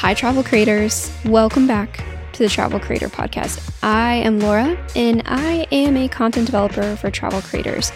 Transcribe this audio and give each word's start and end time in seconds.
Hi, 0.00 0.14
travel 0.14 0.42
creators. 0.42 1.12
Welcome 1.26 1.66
back 1.66 2.02
to 2.32 2.42
the 2.42 2.48
Travel 2.48 2.80
Creator 2.80 3.10
Podcast. 3.10 3.70
I 3.82 4.14
am 4.14 4.40
Laura, 4.40 4.82
and 4.96 5.22
I 5.26 5.66
am 5.70 5.94
a 5.94 6.08
content 6.08 6.46
developer 6.46 6.96
for 6.96 7.10
travel 7.10 7.42
creators. 7.42 7.92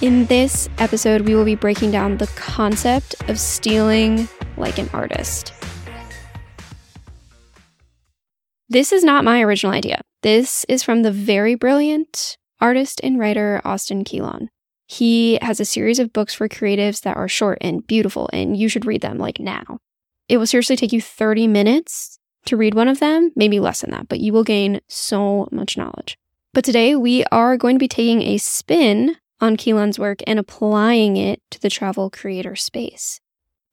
In 0.00 0.26
this 0.26 0.68
episode, 0.78 1.20
we 1.20 1.36
will 1.36 1.44
be 1.44 1.54
breaking 1.54 1.92
down 1.92 2.16
the 2.16 2.26
concept 2.34 3.14
of 3.28 3.38
stealing 3.38 4.28
like 4.56 4.78
an 4.78 4.90
artist. 4.92 5.52
This 8.68 8.90
is 8.90 9.04
not 9.04 9.24
my 9.24 9.40
original 9.40 9.72
idea. 9.72 10.00
This 10.24 10.66
is 10.68 10.82
from 10.82 11.02
the 11.02 11.12
very 11.12 11.54
brilliant 11.54 12.36
artist 12.60 13.00
and 13.04 13.16
writer 13.16 13.62
Austin 13.64 14.02
Kleon. 14.02 14.48
He 14.88 15.38
has 15.40 15.60
a 15.60 15.64
series 15.64 16.00
of 16.00 16.12
books 16.12 16.34
for 16.34 16.48
creatives 16.48 17.02
that 17.02 17.16
are 17.16 17.28
short 17.28 17.58
and 17.60 17.86
beautiful, 17.86 18.28
and 18.32 18.56
you 18.56 18.68
should 18.68 18.86
read 18.86 19.02
them 19.02 19.18
like 19.18 19.38
now. 19.38 19.78
It 20.28 20.38
will 20.38 20.46
seriously 20.46 20.76
take 20.76 20.92
you 20.92 21.00
30 21.00 21.46
minutes 21.48 22.18
to 22.46 22.56
read 22.56 22.74
one 22.74 22.88
of 22.88 23.00
them, 23.00 23.32
maybe 23.36 23.60
less 23.60 23.80
than 23.80 23.90
that, 23.90 24.08
but 24.08 24.20
you 24.20 24.32
will 24.32 24.44
gain 24.44 24.80
so 24.88 25.48
much 25.50 25.76
knowledge. 25.76 26.18
But 26.52 26.64
today 26.64 26.94
we 26.94 27.24
are 27.32 27.56
going 27.56 27.74
to 27.74 27.80
be 27.80 27.88
taking 27.88 28.22
a 28.22 28.38
spin 28.38 29.16
on 29.40 29.56
Kleon's 29.56 29.98
work 29.98 30.20
and 30.26 30.38
applying 30.38 31.16
it 31.16 31.42
to 31.50 31.60
the 31.60 31.70
travel 31.70 32.10
creator 32.10 32.56
space. 32.56 33.20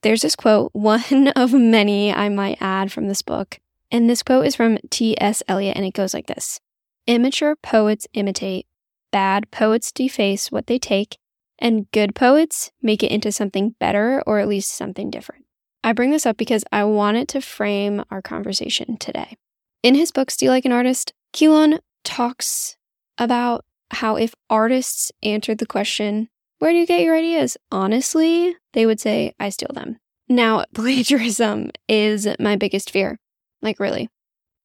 There's 0.01 0.23
this 0.23 0.35
quote, 0.35 0.71
one 0.73 1.29
of 1.35 1.53
many 1.53 2.13
I 2.13 2.29
might 2.29 2.57
add 2.61 2.91
from 2.91 3.07
this 3.07 3.21
book. 3.21 3.59
And 3.91 4.09
this 4.09 4.23
quote 4.23 4.45
is 4.45 4.55
from 4.55 4.77
T.S. 4.89 5.43
Eliot, 5.49 5.75
and 5.75 5.85
it 5.85 5.93
goes 5.93 6.13
like 6.13 6.27
this 6.27 6.59
Immature 7.07 7.55
poets 7.57 8.07
imitate, 8.13 8.67
bad 9.11 9.51
poets 9.51 9.91
deface 9.91 10.51
what 10.51 10.67
they 10.67 10.79
take, 10.79 11.17
and 11.59 11.91
good 11.91 12.15
poets 12.15 12.71
make 12.81 13.03
it 13.03 13.11
into 13.11 13.31
something 13.31 13.75
better 13.79 14.23
or 14.25 14.39
at 14.39 14.47
least 14.47 14.71
something 14.71 15.09
different. 15.09 15.40
I 15.83 15.93
bring 15.93 16.11
this 16.11 16.25
up 16.25 16.37
because 16.37 16.63
I 16.71 16.83
wanted 16.83 17.27
to 17.29 17.41
frame 17.41 18.03
our 18.11 18.21
conversation 18.21 18.97
today. 18.97 19.35
In 19.81 19.95
his 19.95 20.11
book, 20.11 20.29
Steal 20.29 20.51
Like 20.51 20.65
an 20.65 20.71
Artist, 20.71 21.13
Kleon 21.33 21.79
talks 22.03 22.77
about 23.17 23.65
how 23.91 24.15
if 24.15 24.33
artists 24.49 25.11
answered 25.23 25.57
the 25.57 25.65
question, 25.65 26.29
Where 26.59 26.71
do 26.71 26.77
you 26.77 26.85
get 26.85 27.01
your 27.01 27.15
ideas? 27.15 27.57
Honestly, 27.71 28.55
they 28.73 28.85
would 28.85 28.99
say, 28.99 29.33
I 29.39 29.49
steal 29.49 29.71
them. 29.73 29.97
Now, 30.29 30.65
plagiarism 30.73 31.71
is 31.87 32.27
my 32.39 32.55
biggest 32.55 32.91
fear. 32.91 33.19
Like, 33.61 33.79
really. 33.79 34.09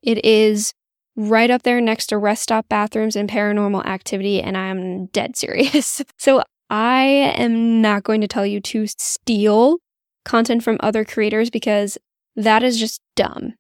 It 0.03 0.25
is 0.25 0.73
right 1.17 1.51
up 1.51 1.63
there 1.63 1.81
next 1.81 2.09
to 2.09 2.19
rest 2.19 2.43
stop 2.43 2.69
bathrooms 2.69 3.17
and 3.17 3.29
paranormal 3.29 3.87
activity, 3.87 4.43
and 4.43 4.57
I'm 4.57 5.07
dead 5.07 5.37
serious. 5.37 6.03
so, 6.19 6.43
I 6.69 7.05
am 7.37 7.81
not 7.81 8.03
going 8.03 8.21
to 8.21 8.29
tell 8.29 8.45
you 8.45 8.61
to 8.61 8.87
steal 8.87 9.79
content 10.27 10.63
from 10.63 10.77
other 10.81 11.05
creators 11.05 11.49
because 11.49 11.97
that 12.35 12.63
is 12.63 12.79
just 12.79 13.01
dumb. 13.15 13.55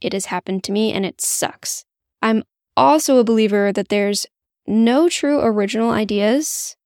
It 0.00 0.12
has 0.12 0.26
happened 0.26 0.62
to 0.64 0.72
me 0.72 0.92
and 0.92 1.04
it 1.04 1.20
sucks. 1.20 1.84
I'm 2.22 2.44
also 2.76 3.18
a 3.18 3.24
believer 3.24 3.72
that 3.72 3.88
there's 3.88 4.26
no 4.66 5.08
true 5.08 5.40
original 5.40 5.90
ideas. 5.90 6.76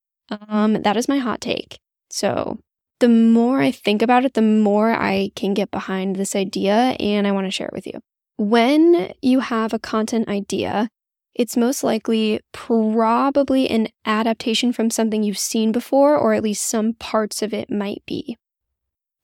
Um, 0.48 0.82
that 0.82 0.96
is 0.96 1.08
my 1.08 1.18
hot 1.18 1.42
take. 1.42 1.78
So 2.10 2.58
the 3.00 3.08
more 3.08 3.60
I 3.60 3.70
think 3.70 4.00
about 4.00 4.24
it, 4.24 4.34
the 4.34 4.42
more 4.42 4.90
I 4.92 5.30
can 5.36 5.52
get 5.52 5.70
behind 5.70 6.16
this 6.16 6.34
idea 6.34 6.96
and 6.98 7.26
I 7.26 7.32
want 7.32 7.46
to 7.46 7.50
share 7.50 7.66
it 7.66 7.74
with 7.74 7.86
you. 7.86 8.00
When 8.36 9.12
you 9.20 9.40
have 9.40 9.72
a 9.72 9.78
content 9.78 10.28
idea, 10.28 10.88
it's 11.34 11.56
most 11.56 11.82
likely 11.82 12.40
probably 12.52 13.68
an 13.68 13.88
adaptation 14.06 14.72
from 14.72 14.90
something 14.90 15.22
you've 15.22 15.38
seen 15.38 15.72
before, 15.72 16.16
or 16.16 16.32
at 16.32 16.42
least 16.42 16.66
some 16.66 16.94
parts 16.94 17.42
of 17.42 17.52
it 17.52 17.70
might 17.70 18.02
be. 18.06 18.36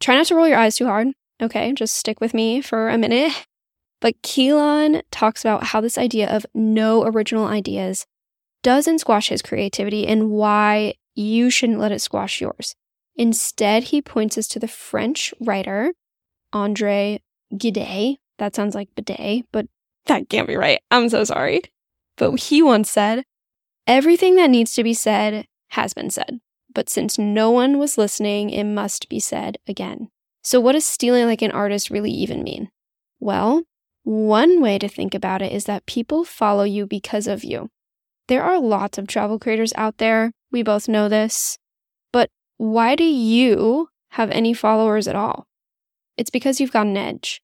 Try 0.00 0.16
not 0.16 0.26
to 0.26 0.34
roll 0.34 0.48
your 0.48 0.58
eyes 0.58 0.76
too 0.76 0.86
hard. 0.86 1.08
Okay, 1.42 1.72
just 1.72 1.94
stick 1.94 2.20
with 2.20 2.34
me 2.34 2.60
for 2.60 2.88
a 2.88 2.98
minute. 2.98 3.32
But 4.00 4.22
Kleon 4.22 5.02
talks 5.10 5.44
about 5.44 5.64
how 5.64 5.80
this 5.80 5.98
idea 5.98 6.28
of 6.28 6.46
no 6.54 7.04
original 7.04 7.46
ideas 7.46 8.06
doesn't 8.62 9.00
squash 9.00 9.28
his 9.28 9.42
creativity 9.42 10.06
and 10.06 10.30
why 10.30 10.94
you 11.14 11.50
shouldn't 11.50 11.78
let 11.78 11.92
it 11.92 12.00
squash 12.00 12.40
yours. 12.40 12.74
Instead, 13.16 13.84
he 13.84 14.00
points 14.00 14.38
us 14.38 14.48
to 14.48 14.58
the 14.58 14.68
French 14.68 15.34
writer 15.40 15.92
Andre 16.52 17.20
Gide. 17.56 18.16
That 18.38 18.54
sounds 18.54 18.74
like 18.74 18.94
bidet, 18.94 19.44
but 19.52 19.66
that 20.06 20.30
can't 20.30 20.48
be 20.48 20.56
right. 20.56 20.80
I'm 20.90 21.10
so 21.10 21.24
sorry. 21.24 21.60
But 22.16 22.40
he 22.40 22.62
once 22.62 22.90
said, 22.90 23.24
Everything 23.86 24.36
that 24.36 24.50
needs 24.50 24.72
to 24.74 24.82
be 24.82 24.94
said 24.94 25.46
has 25.70 25.92
been 25.92 26.10
said. 26.10 26.40
But 26.72 26.88
since 26.88 27.18
no 27.18 27.50
one 27.50 27.78
was 27.78 27.98
listening, 27.98 28.50
it 28.50 28.64
must 28.64 29.08
be 29.08 29.20
said 29.20 29.58
again. 29.66 30.08
So, 30.42 30.60
what 30.60 30.72
does 30.72 30.86
stealing 30.86 31.26
like 31.26 31.42
an 31.42 31.50
artist 31.50 31.90
really 31.90 32.10
even 32.10 32.42
mean? 32.42 32.70
Well, 33.18 33.62
one 34.02 34.62
way 34.62 34.78
to 34.78 34.88
think 34.88 35.14
about 35.14 35.42
it 35.42 35.52
is 35.52 35.64
that 35.64 35.86
people 35.86 36.24
follow 36.24 36.64
you 36.64 36.86
because 36.86 37.26
of 37.26 37.44
you. 37.44 37.70
There 38.28 38.42
are 38.42 38.60
lots 38.60 38.96
of 38.96 39.06
travel 39.06 39.38
creators 39.38 39.72
out 39.76 39.98
there. 39.98 40.32
We 40.50 40.62
both 40.62 40.88
know 40.88 41.08
this. 41.08 41.58
But 42.12 42.30
why 42.56 42.94
do 42.94 43.04
you 43.04 43.88
have 44.10 44.30
any 44.30 44.54
followers 44.54 45.06
at 45.08 45.16
all? 45.16 45.46
It's 46.16 46.30
because 46.30 46.60
you've 46.60 46.72
got 46.72 46.86
an 46.86 46.96
edge. 46.96 47.42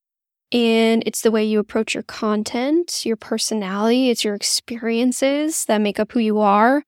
And 0.52 1.02
it's 1.06 1.22
the 1.22 1.30
way 1.30 1.44
you 1.44 1.58
approach 1.58 1.94
your 1.94 2.04
content, 2.04 3.04
your 3.04 3.16
personality, 3.16 4.10
it's 4.10 4.24
your 4.24 4.34
experiences 4.34 5.64
that 5.64 5.80
make 5.80 5.98
up 5.98 6.12
who 6.12 6.20
you 6.20 6.38
are. 6.38 6.84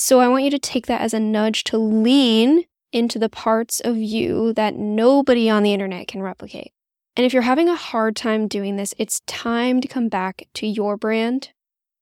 So 0.00 0.20
I 0.20 0.28
want 0.28 0.44
you 0.44 0.50
to 0.52 0.60
take 0.60 0.86
that 0.86 1.00
as 1.00 1.12
a 1.12 1.18
nudge 1.18 1.64
to 1.64 1.76
lean 1.76 2.62
into 2.92 3.18
the 3.18 3.28
parts 3.28 3.80
of 3.80 3.96
you 3.96 4.52
that 4.52 4.76
nobody 4.76 5.50
on 5.50 5.64
the 5.64 5.72
internet 5.72 6.06
can 6.06 6.22
replicate. 6.22 6.70
And 7.16 7.26
if 7.26 7.32
you're 7.32 7.42
having 7.42 7.68
a 7.68 7.74
hard 7.74 8.14
time 8.14 8.46
doing 8.46 8.76
this, 8.76 8.94
it's 8.96 9.22
time 9.26 9.80
to 9.80 9.88
come 9.88 10.08
back 10.08 10.46
to 10.54 10.68
your 10.68 10.96
brand 10.96 11.50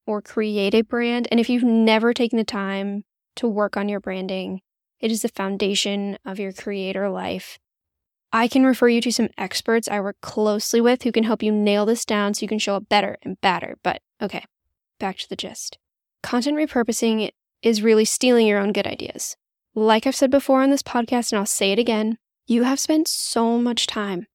or 0.07 0.21
create 0.21 0.75
a 0.75 0.83
brand. 0.83 1.27
And 1.31 1.41
if 1.41 1.49
you've 1.49 1.63
never 1.63 2.13
taken 2.13 2.37
the 2.37 2.45
time 2.45 3.05
to 3.37 3.49
work 3.49 3.79
on 3.79 3.89
your 3.89 3.99
branding, 3.99 4.61
it 5.01 5.11
is 5.11 5.23
the 5.23 5.29
foundation 5.29 6.19
of 6.23 6.39
your 6.39 6.53
creator 6.53 7.09
life. 7.09 7.59
I 8.31 8.47
can 8.47 8.67
refer 8.67 8.89
you 8.89 9.01
to 9.01 9.11
some 9.11 9.31
experts 9.39 9.89
I 9.89 10.01
work 10.01 10.19
closely 10.21 10.83
with 10.83 11.05
who 11.05 11.13
can 11.13 11.25
help 11.25 11.43
you 11.43 11.51
nail 11.51 11.87
this 11.87 12.05
down 12.05 12.35
so 12.35 12.43
you 12.43 12.49
can 12.49 12.59
show 12.59 12.77
up 12.77 12.91
better 12.91 13.17
and 13.23 13.41
better. 13.41 13.79
But 13.83 14.03
okay, 14.21 14.45
back 15.01 15.17
to 15.17 15.29
the 15.31 15.35
gist. 15.35 15.79
Content 16.23 16.59
repurposing 16.59 17.31
is 17.67 17.83
really 17.83 18.05
stealing 18.05 18.47
your 18.47 18.61
own 18.61 18.73
good 18.73 18.87
ideas. 18.87 19.37
Like 19.75 20.07
I've 20.07 20.15
said 20.15 20.31
before 20.31 20.63
on 20.63 20.71
this 20.71 20.85
podcast, 20.85 21.33
and 21.33 21.41
I'll 21.41 21.47
say 21.47 21.73
it 21.73 21.81
again, 21.81 22.17
you 22.47 22.63
have 22.63 22.79
spent 22.79 23.09
so 23.09 23.59
much 23.59 23.89
time 23.89 24.27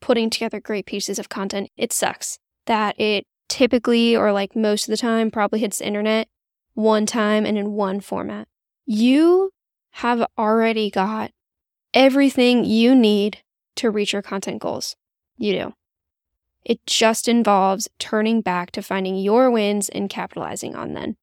putting 0.00 0.30
together 0.30 0.60
great 0.60 0.86
pieces 0.86 1.18
of 1.18 1.28
content. 1.28 1.70
It 1.76 1.92
sucks 1.92 2.38
that 2.66 2.98
it 3.00 3.26
typically, 3.48 4.14
or 4.16 4.30
like 4.30 4.54
most 4.54 4.84
of 4.84 4.92
the 4.92 4.96
time, 4.96 5.32
probably 5.32 5.58
hits 5.58 5.78
the 5.80 5.88
internet 5.88 6.28
one 6.74 7.04
time 7.04 7.44
and 7.44 7.58
in 7.58 7.72
one 7.72 7.98
format. 7.98 8.46
You 8.86 9.50
have 9.94 10.24
already 10.38 10.88
got 10.88 11.32
everything 11.92 12.64
you 12.64 12.94
need 12.94 13.38
to 13.74 13.90
reach 13.90 14.12
your 14.12 14.22
content 14.22 14.62
goals. 14.62 14.94
You 15.36 15.52
do. 15.52 15.72
It 16.64 16.78
just 16.86 17.26
involves 17.26 17.88
turning 17.98 18.40
back 18.40 18.70
to 18.70 18.82
finding 18.82 19.16
your 19.16 19.50
wins 19.50 19.88
and 19.88 20.08
capitalizing 20.08 20.76
on 20.76 20.92
them. 20.92 21.16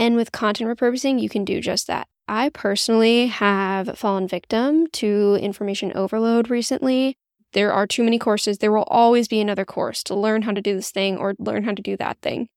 And 0.00 0.16
with 0.16 0.32
content 0.32 0.70
repurposing, 0.70 1.20
you 1.20 1.28
can 1.28 1.44
do 1.44 1.60
just 1.60 1.86
that. 1.86 2.08
I 2.26 2.48
personally 2.48 3.26
have 3.26 3.98
fallen 3.98 4.26
victim 4.26 4.86
to 4.94 5.38
information 5.42 5.92
overload 5.94 6.48
recently. 6.48 7.18
There 7.52 7.70
are 7.70 7.86
too 7.86 8.02
many 8.02 8.18
courses. 8.18 8.58
There 8.58 8.72
will 8.72 8.84
always 8.84 9.28
be 9.28 9.42
another 9.42 9.66
course 9.66 10.02
to 10.04 10.14
learn 10.14 10.42
how 10.42 10.52
to 10.52 10.62
do 10.62 10.74
this 10.74 10.90
thing 10.90 11.18
or 11.18 11.34
learn 11.38 11.64
how 11.64 11.74
to 11.74 11.82
do 11.82 11.98
that 11.98 12.18
thing. 12.22 12.48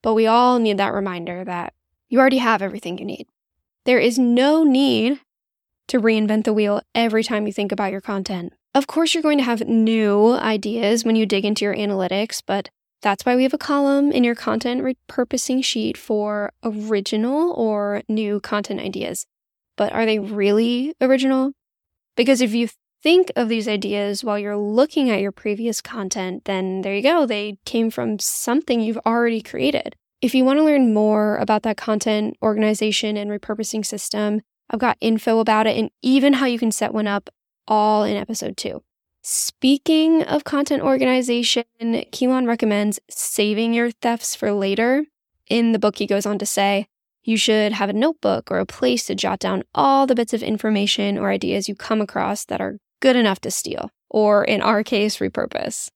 But 0.00 0.14
we 0.14 0.28
all 0.28 0.60
need 0.60 0.78
that 0.78 0.94
reminder 0.94 1.44
that 1.44 1.72
you 2.08 2.20
already 2.20 2.38
have 2.38 2.62
everything 2.62 2.98
you 2.98 3.04
need. 3.04 3.26
There 3.84 3.98
is 3.98 4.16
no 4.16 4.62
need 4.62 5.18
to 5.88 6.00
reinvent 6.00 6.44
the 6.44 6.52
wheel 6.52 6.82
every 6.94 7.24
time 7.24 7.48
you 7.48 7.52
think 7.52 7.72
about 7.72 7.90
your 7.90 8.00
content. 8.00 8.52
Of 8.76 8.86
course, 8.86 9.12
you're 9.12 9.24
going 9.24 9.38
to 9.38 9.44
have 9.44 9.66
new 9.66 10.34
ideas 10.34 11.04
when 11.04 11.16
you 11.16 11.26
dig 11.26 11.44
into 11.44 11.64
your 11.64 11.74
analytics, 11.74 12.40
but 12.46 12.70
that's 13.02 13.26
why 13.26 13.36
we 13.36 13.42
have 13.42 13.52
a 13.52 13.58
column 13.58 14.12
in 14.12 14.24
your 14.24 14.34
content 14.34 14.82
repurposing 14.82 15.62
sheet 15.64 15.98
for 15.98 16.52
original 16.62 17.52
or 17.52 18.02
new 18.08 18.40
content 18.40 18.80
ideas. 18.80 19.26
But 19.76 19.92
are 19.92 20.06
they 20.06 20.18
really 20.18 20.94
original? 21.00 21.52
Because 22.16 22.40
if 22.40 22.54
you 22.54 22.68
think 23.02 23.32
of 23.34 23.48
these 23.48 23.66
ideas 23.66 24.22
while 24.22 24.38
you're 24.38 24.56
looking 24.56 25.10
at 25.10 25.20
your 25.20 25.32
previous 25.32 25.80
content, 25.80 26.44
then 26.44 26.82
there 26.82 26.94
you 26.94 27.02
go. 27.02 27.26
They 27.26 27.58
came 27.64 27.90
from 27.90 28.18
something 28.20 28.80
you've 28.80 28.98
already 29.04 29.42
created. 29.42 29.96
If 30.20 30.34
you 30.34 30.44
want 30.44 30.60
to 30.60 30.64
learn 30.64 30.94
more 30.94 31.36
about 31.38 31.64
that 31.64 31.76
content 31.76 32.36
organization 32.40 33.16
and 33.16 33.28
repurposing 33.28 33.84
system, 33.84 34.42
I've 34.70 34.78
got 34.78 34.96
info 35.00 35.40
about 35.40 35.66
it 35.66 35.76
and 35.76 35.90
even 36.00 36.34
how 36.34 36.46
you 36.46 36.58
can 36.58 36.70
set 36.70 36.94
one 36.94 37.08
up 37.08 37.28
all 37.66 38.04
in 38.04 38.16
episode 38.16 38.56
two. 38.56 38.84
Speaking 39.24 40.24
of 40.24 40.42
content 40.42 40.82
organization, 40.82 41.64
Kleon 42.10 42.44
recommends 42.44 42.98
saving 43.08 43.72
your 43.72 43.92
thefts 43.92 44.34
for 44.34 44.52
later. 44.52 45.04
In 45.48 45.70
the 45.70 45.78
book, 45.78 45.98
he 45.98 46.06
goes 46.08 46.26
on 46.26 46.40
to 46.40 46.46
say, 46.46 46.86
you 47.22 47.36
should 47.36 47.72
have 47.72 47.88
a 47.88 47.92
notebook 47.92 48.50
or 48.50 48.58
a 48.58 48.66
place 48.66 49.06
to 49.06 49.14
jot 49.14 49.38
down 49.38 49.62
all 49.76 50.08
the 50.08 50.16
bits 50.16 50.34
of 50.34 50.42
information 50.42 51.18
or 51.18 51.30
ideas 51.30 51.68
you 51.68 51.76
come 51.76 52.00
across 52.00 52.44
that 52.46 52.60
are 52.60 52.78
good 52.98 53.14
enough 53.14 53.40
to 53.42 53.50
steal, 53.52 53.90
or 54.10 54.42
in 54.42 54.60
our 54.60 54.82
case, 54.82 55.18
repurpose. 55.18 55.88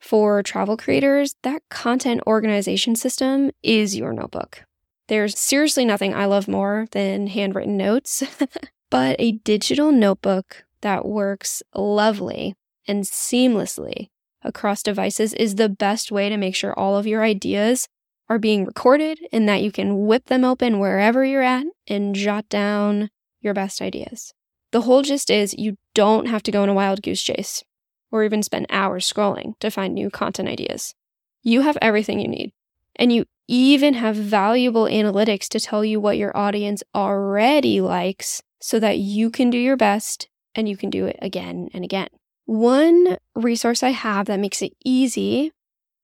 For 0.00 0.42
travel 0.42 0.76
creators, 0.76 1.36
that 1.44 1.62
content 1.70 2.22
organization 2.26 2.96
system 2.96 3.52
is 3.62 3.96
your 3.96 4.12
notebook. 4.12 4.64
There's 5.06 5.38
seriously 5.38 5.84
nothing 5.84 6.14
I 6.14 6.24
love 6.24 6.48
more 6.48 6.86
than 6.90 7.28
handwritten 7.28 7.76
notes, 7.76 8.24
but 8.90 9.14
a 9.20 9.32
digital 9.32 9.92
notebook 9.92 10.64
that 10.80 11.06
works 11.06 11.62
lovely 11.76 12.56
and 12.86 13.04
seamlessly 13.04 14.08
across 14.42 14.82
devices 14.82 15.34
is 15.34 15.54
the 15.54 15.68
best 15.68 16.10
way 16.10 16.28
to 16.28 16.36
make 16.36 16.54
sure 16.54 16.78
all 16.78 16.96
of 16.96 17.06
your 17.06 17.22
ideas 17.22 17.88
are 18.28 18.38
being 18.38 18.64
recorded 18.64 19.20
and 19.32 19.48
that 19.48 19.62
you 19.62 19.70
can 19.70 20.06
whip 20.06 20.26
them 20.26 20.44
open 20.44 20.78
wherever 20.78 21.24
you're 21.24 21.42
at 21.42 21.66
and 21.86 22.14
jot 22.14 22.48
down 22.48 23.10
your 23.40 23.54
best 23.54 23.82
ideas. 23.82 24.32
The 24.70 24.82
whole 24.82 25.02
gist 25.02 25.30
is 25.30 25.54
you 25.54 25.76
don't 25.94 26.26
have 26.26 26.42
to 26.44 26.50
go 26.50 26.62
on 26.62 26.68
a 26.68 26.74
wild 26.74 27.02
goose 27.02 27.22
chase 27.22 27.62
or 28.10 28.24
even 28.24 28.42
spend 28.42 28.66
hours 28.70 29.10
scrolling 29.10 29.58
to 29.60 29.70
find 29.70 29.94
new 29.94 30.10
content 30.10 30.48
ideas. 30.48 30.94
You 31.42 31.62
have 31.62 31.76
everything 31.82 32.20
you 32.20 32.28
need, 32.28 32.52
and 32.96 33.12
you 33.12 33.24
even 33.48 33.94
have 33.94 34.16
valuable 34.16 34.84
analytics 34.84 35.48
to 35.48 35.60
tell 35.60 35.84
you 35.84 36.00
what 36.00 36.16
your 36.16 36.36
audience 36.36 36.82
already 36.94 37.80
likes 37.80 38.42
so 38.60 38.78
that 38.78 38.98
you 38.98 39.30
can 39.30 39.50
do 39.50 39.58
your 39.58 39.76
best 39.76 40.28
and 40.54 40.68
you 40.68 40.76
can 40.76 40.88
do 40.88 41.06
it 41.06 41.18
again 41.20 41.68
and 41.74 41.84
again. 41.84 42.08
One 42.44 43.16
resource 43.34 43.82
I 43.82 43.90
have 43.90 44.26
that 44.26 44.40
makes 44.40 44.62
it 44.62 44.72
easy 44.84 45.52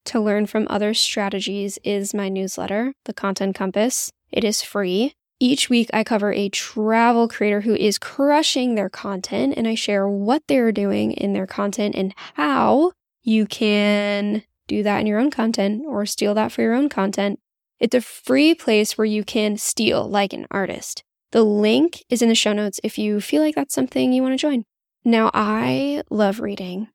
to 0.06 0.20
learn 0.20 0.46
from 0.46 0.67
other 0.70 0.94
strategies 0.94 1.79
is 1.85 2.14
my 2.14 2.29
newsletter, 2.29 2.94
The 3.05 3.12
Content 3.12 3.55
Compass. 3.55 4.11
It 4.31 4.44
is 4.44 4.62
free. 4.62 5.12
Each 5.40 5.69
week, 5.69 5.88
I 5.93 6.02
cover 6.02 6.32
a 6.32 6.49
travel 6.49 7.29
creator 7.29 7.61
who 7.61 7.75
is 7.75 7.99
crushing 7.99 8.75
their 8.75 8.88
content, 8.88 9.55
and 9.56 9.69
I 9.69 9.75
share 9.75 10.08
what 10.08 10.43
they're 10.49 10.73
doing 10.73 11.12
in 11.12 11.32
their 11.32 11.46
content 11.46 11.94
and 11.94 12.14
how 12.35 12.93
you 13.23 13.46
can 13.46 14.43
do 14.67 14.82
that 14.82 15.00
in 15.00 15.06
your 15.06 15.19
own 15.19 15.31
content 15.31 15.85
or 15.87 16.06
steal 16.06 16.35
that 16.35 16.52
for 16.52 16.62
your 16.62 16.75
own 16.75 16.88
content. 16.88 17.38
It's 17.79 17.94
a 17.94 18.00
free 18.00 18.55
place 18.55 18.99
where 18.99 19.05
you 19.05 19.23
can 19.23 19.56
steal 19.56 20.08
like 20.08 20.32
an 20.32 20.46
artist. 20.50 21.05
The 21.32 21.44
link 21.44 22.02
is 22.08 22.23
in 22.23 22.29
the 22.29 22.35
show 22.35 22.52
notes 22.52 22.81
if 22.82 22.99
you 22.99 23.20
feel 23.20 23.43
like 23.43 23.55
that's 23.55 23.75
something 23.75 24.12
you 24.12 24.23
want 24.23 24.32
to 24.32 24.38
join. 24.38 24.64
Now, 25.09 25.31
I 25.33 26.03
love 26.11 26.39
reading. 26.39 26.89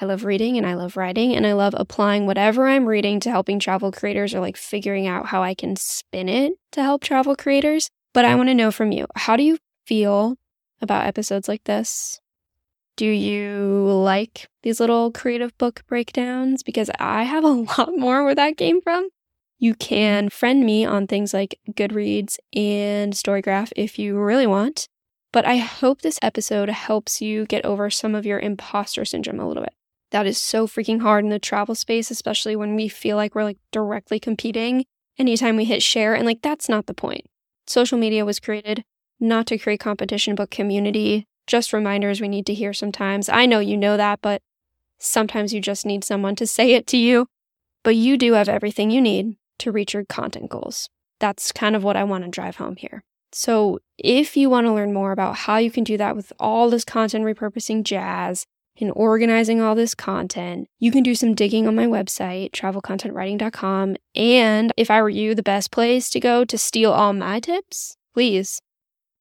I 0.00 0.04
love 0.04 0.24
reading 0.24 0.56
and 0.56 0.64
I 0.64 0.74
love 0.74 0.96
writing 0.96 1.34
and 1.34 1.44
I 1.44 1.54
love 1.54 1.74
applying 1.76 2.24
whatever 2.24 2.68
I'm 2.68 2.86
reading 2.86 3.18
to 3.18 3.30
helping 3.30 3.58
travel 3.58 3.90
creators 3.90 4.36
or 4.36 4.38
like 4.38 4.56
figuring 4.56 5.08
out 5.08 5.26
how 5.26 5.42
I 5.42 5.52
can 5.52 5.74
spin 5.74 6.28
it 6.28 6.52
to 6.70 6.82
help 6.84 7.02
travel 7.02 7.34
creators. 7.34 7.90
But 8.14 8.24
I 8.24 8.36
want 8.36 8.50
to 8.50 8.54
know 8.54 8.70
from 8.70 8.92
you 8.92 9.06
how 9.16 9.34
do 9.34 9.42
you 9.42 9.58
feel 9.84 10.36
about 10.80 11.06
episodes 11.06 11.48
like 11.48 11.64
this? 11.64 12.20
Do 12.96 13.06
you 13.06 13.90
like 14.00 14.48
these 14.62 14.78
little 14.78 15.10
creative 15.10 15.58
book 15.58 15.82
breakdowns? 15.88 16.62
Because 16.62 16.88
I 17.00 17.24
have 17.24 17.42
a 17.42 17.48
lot 17.78 17.98
more 17.98 18.22
where 18.22 18.36
that 18.36 18.56
came 18.56 18.80
from. 18.80 19.08
You 19.58 19.74
can 19.74 20.28
friend 20.28 20.64
me 20.64 20.84
on 20.84 21.08
things 21.08 21.34
like 21.34 21.58
Goodreads 21.72 22.36
and 22.54 23.12
Storygraph 23.12 23.72
if 23.74 23.98
you 23.98 24.16
really 24.16 24.46
want. 24.46 24.86
But 25.36 25.44
I 25.44 25.56
hope 25.56 26.00
this 26.00 26.18
episode 26.22 26.70
helps 26.70 27.20
you 27.20 27.44
get 27.44 27.62
over 27.66 27.90
some 27.90 28.14
of 28.14 28.24
your 28.24 28.38
imposter 28.38 29.04
syndrome 29.04 29.38
a 29.38 29.46
little 29.46 29.62
bit 29.62 29.74
that 30.10 30.26
is 30.26 30.40
so 30.40 30.66
freaking 30.66 31.02
hard 31.02 31.24
in 31.24 31.30
the 31.30 31.38
travel 31.38 31.74
space, 31.74 32.10
especially 32.10 32.56
when 32.56 32.74
we 32.74 32.88
feel 32.88 33.18
like 33.18 33.34
we're 33.34 33.44
like 33.44 33.58
directly 33.70 34.18
competing 34.18 34.86
anytime 35.18 35.58
we 35.58 35.66
hit 35.66 35.82
share. 35.82 36.14
And 36.14 36.24
like, 36.24 36.40
that's 36.40 36.70
not 36.70 36.86
the 36.86 36.94
point. 36.94 37.26
Social 37.66 37.98
media 37.98 38.24
was 38.24 38.40
created 38.40 38.82
not 39.20 39.46
to 39.48 39.58
create 39.58 39.78
competition, 39.78 40.36
but 40.36 40.50
community. 40.50 41.26
Just 41.46 41.74
reminders 41.74 42.18
we 42.18 42.28
need 42.28 42.46
to 42.46 42.54
hear 42.54 42.72
sometimes. 42.72 43.28
I 43.28 43.44
know 43.44 43.58
you 43.58 43.76
know 43.76 43.98
that, 43.98 44.20
but 44.22 44.40
sometimes 44.98 45.52
you 45.52 45.60
just 45.60 45.84
need 45.84 46.02
someone 46.02 46.36
to 46.36 46.46
say 46.46 46.72
it 46.72 46.86
to 46.86 46.96
you. 46.96 47.26
But 47.84 47.94
you 47.94 48.16
do 48.16 48.32
have 48.32 48.48
everything 48.48 48.90
you 48.90 49.02
need 49.02 49.36
to 49.58 49.70
reach 49.70 49.92
your 49.92 50.06
content 50.06 50.48
goals. 50.48 50.88
That's 51.20 51.52
kind 51.52 51.76
of 51.76 51.84
what 51.84 51.94
I 51.94 52.04
want 52.04 52.24
to 52.24 52.30
drive 52.30 52.56
home 52.56 52.76
here. 52.76 53.04
So, 53.32 53.80
if 53.98 54.36
you 54.36 54.50
want 54.50 54.66
to 54.66 54.72
learn 54.72 54.92
more 54.92 55.12
about 55.12 55.36
how 55.36 55.56
you 55.56 55.70
can 55.70 55.84
do 55.84 55.96
that 55.96 56.16
with 56.16 56.32
all 56.38 56.70
this 56.70 56.84
content 56.84 57.24
repurposing 57.24 57.82
jazz, 57.82 58.46
and 58.80 58.92
organizing 58.94 59.60
all 59.60 59.74
this 59.74 59.94
content. 59.94 60.68
You 60.78 60.90
can 60.90 61.02
do 61.02 61.14
some 61.14 61.34
digging 61.34 61.66
on 61.66 61.74
my 61.74 61.86
website, 61.86 62.50
travelcontentwriting.com. 62.52 63.96
And 64.14 64.72
if 64.76 64.90
I 64.90 65.02
were 65.02 65.08
you, 65.08 65.34
the 65.34 65.42
best 65.42 65.70
place 65.70 66.10
to 66.10 66.20
go 66.20 66.44
to 66.44 66.58
steal 66.58 66.92
all 66.92 67.12
my 67.12 67.40
tips, 67.40 67.96
please, 68.14 68.60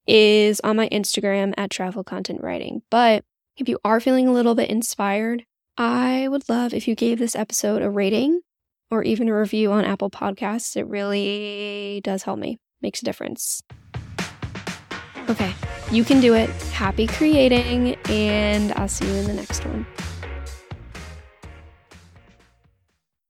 is 0.08 0.60
on 0.62 0.76
my 0.76 0.90
Instagram 0.90 1.54
at 1.58 1.72
Travel 1.72 2.04
Content 2.04 2.42
Writing. 2.42 2.82
But 2.90 3.24
if 3.58 3.70
you 3.70 3.80
are 3.84 4.00
feeling 4.00 4.28
a 4.28 4.34
little 4.34 4.56
bit 4.56 4.70
inspired, 4.70 5.46
I 5.78 6.28
would 6.28 6.48
love 6.50 6.74
if 6.74 6.88
you 6.88 6.96
gave 6.96 7.20
this 7.20 7.36
episode 7.36 7.82
a 7.82 7.90
rating 7.90 8.42
or 8.92 9.04
even 9.04 9.28
a 9.30 9.38
review 9.38 9.72
on 9.72 9.86
Apple 9.86 10.10
Podcasts. 10.10 10.76
It 10.78 10.88
really 10.88 12.02
does 12.04 12.24
help 12.24 12.40
me, 12.40 12.60
makes 12.82 13.02
a 13.02 13.06
difference. 13.06 13.62
Okay, 15.30 15.54
you 15.92 16.04
can 16.04 16.20
do 16.22 16.36
it. 16.36 16.50
Happy 16.72 17.08
creating, 17.08 17.96
and 18.10 18.72
I'll 18.74 18.88
see 18.88 19.08
you 19.08 19.16
in 19.16 19.28
the 19.28 19.34
next 19.34 19.66
one. 19.66 19.86